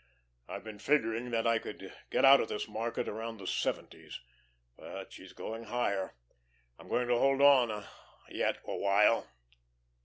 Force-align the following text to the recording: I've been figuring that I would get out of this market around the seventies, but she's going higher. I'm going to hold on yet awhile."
I've 0.47 0.63
been 0.63 0.79
figuring 0.79 1.29
that 1.29 1.45
I 1.45 1.59
would 1.59 1.93
get 2.09 2.25
out 2.25 2.41
of 2.41 2.47
this 2.49 2.67
market 2.67 3.07
around 3.07 3.37
the 3.37 3.45
seventies, 3.45 4.19
but 4.75 5.13
she's 5.13 5.31
going 5.31 5.65
higher. 5.65 6.15
I'm 6.79 6.87
going 6.89 7.07
to 7.07 7.19
hold 7.19 7.39
on 7.39 7.85
yet 8.27 8.57
awhile." 8.65 9.27